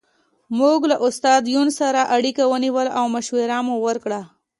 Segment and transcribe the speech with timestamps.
[0.59, 4.21] موږ له استاد یون سره اړیکه ونیوله او مشوره مو وکړه